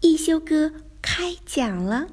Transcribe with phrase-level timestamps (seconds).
[0.00, 2.06] 一休哥开讲了。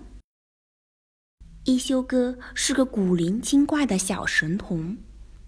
[1.65, 4.97] 一休哥是个古灵精怪的小神童，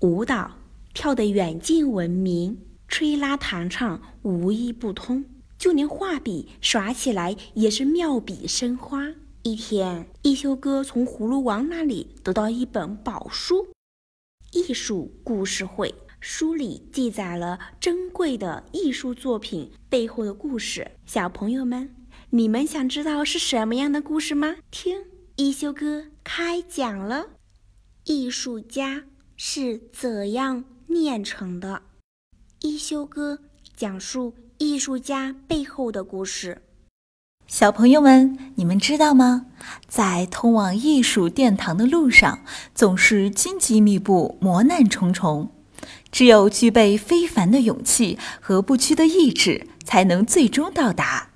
[0.01, 0.52] 舞蹈
[0.93, 2.59] 跳得远近闻名，
[2.89, 5.23] 吹拉弹唱无一不通，
[5.57, 9.13] 就连画笔耍起来也是妙笔生花。
[9.43, 13.63] 一天，一休哥从葫芦王那里得到一本宝书
[14.56, 15.90] 《艺术故事会》，
[16.22, 20.91] 书里记载了珍贵的艺术作品背后的故事。
[21.05, 21.94] 小朋友们，
[22.30, 24.55] 你们想知道是什么样的故事吗？
[24.72, 25.04] 听。
[25.36, 27.32] 一休哥开讲了，
[28.05, 29.04] 艺术家
[29.36, 31.82] 是怎样炼成的？
[32.62, 33.40] 一休哥
[33.76, 36.62] 讲述艺术家背后的故事。
[37.48, 39.45] 小朋友们，你们知道吗？
[39.88, 42.40] 在通往艺术殿堂的路上，
[42.73, 45.52] 总是荆棘密布、磨难重重。
[46.12, 51.29] 只有具备非凡的勇气和不屈的意志，才能最终到达。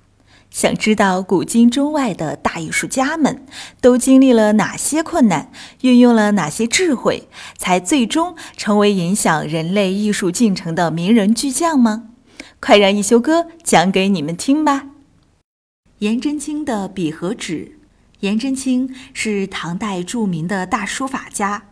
[0.50, 3.46] 想知道古今中外的大艺术家们
[3.80, 12.08] 都经历了哪些困难，运用了哪些智慧，才最终成为影响人类艺术进程的名人巨匠吗？
[12.58, 14.86] 快让一休哥讲给你们听吧。
[16.00, 17.78] 颜真卿的笔和纸。
[18.20, 21.64] 颜真卿是唐代著名的大书法家，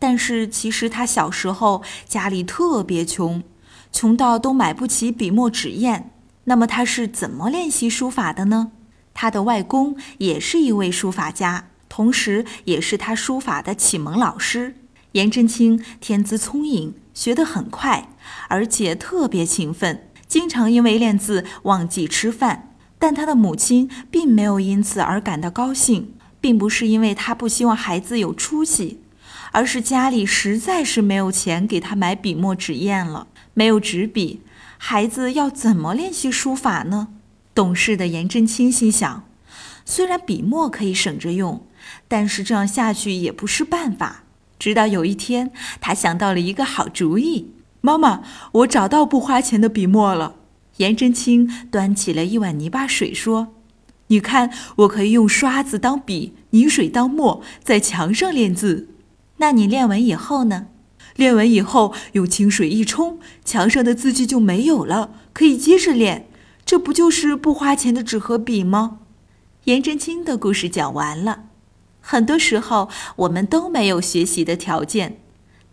[0.00, 3.44] 但是其实他小时候家里特别穷，
[3.92, 6.10] 穷到都买不起笔墨纸砚。
[6.44, 8.72] 那么他是怎么练习书法的呢？
[9.14, 14.74] 他的外公也是一位书法家，同时也是他书法的启蒙老师。
[15.12, 18.08] 颜真卿天资聪颖，学得很快，
[18.48, 22.65] 而且特别勤奋，经常因为练字忘记吃饭。
[22.98, 29.00] 但他的母亲并没有因此而感到高兴，并不是因为他不希望孩子有出息，
[29.52, 34.40] 而是家里实在是没有钱给他买笔墨纸砚了，没有纸笔。
[34.78, 37.08] 孩子要怎么练习书法呢？
[37.54, 39.24] 懂事的颜真卿心想，
[39.84, 41.66] 虽然笔墨可以省着用，
[42.06, 44.24] 但是这样下去也不是办法。
[44.58, 50.34] 直到有一天，他想到了一个好主意：“妈妈，我找到不花钱的笔墨了。”
[50.78, 53.54] 颜真卿端起了一碗泥巴水，说
[54.08, 58.88] ：“你看，我可以用刷子当笔，泥水当墨，在墙上练字。
[59.38, 60.66] 那你练完以后呢？”
[61.16, 66.28] 练完以后，用清水一冲，墙上的字迹就没有了，可以接着练。
[66.66, 68.98] 这不就是不花钱的纸和笔吗？
[69.64, 71.44] 颜真卿的故事讲完了。
[72.02, 75.18] 很多时候，我们都没有学习的条件，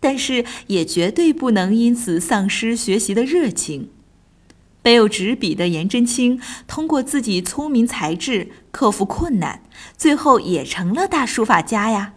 [0.00, 3.90] 但是也绝对不能因此丧失学习的热情。
[4.84, 9.62] 没有纸笔的颜真卿，通过自己聪明才智克服困难，
[9.96, 12.12] 最后也成了大书法家呀。